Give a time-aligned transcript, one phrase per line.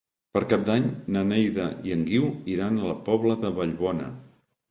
[0.35, 0.85] Per Cap d'Any
[1.17, 4.09] na Neida i en Guiu iran a la Pobla de Vallbona.